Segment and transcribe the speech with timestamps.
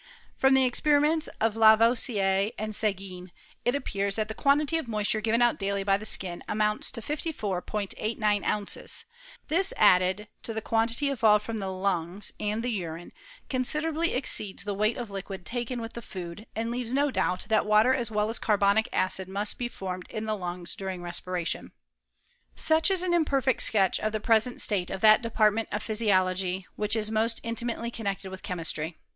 [0.35, 3.31] From the ex periments of Lavoisier and Seguin
[3.63, 7.01] it appears that the quantity of moisture given out daily by the skin amounts to
[7.03, 9.05] 54*89 ounces:
[9.47, 13.11] this added to the quantity evolved from the lungs and the urine
[13.47, 17.45] con siderably exceeds the weight of liquid taken with the food, and leaves no doubt
[17.49, 21.03] that water as well as carbonic acid must be formed in the lungs dur ing
[21.03, 21.73] respiration.
[22.55, 26.95] Such is an imperfect sketch of the present state of that department of physiology which
[26.95, 28.97] is most in timately connected with Chemistry.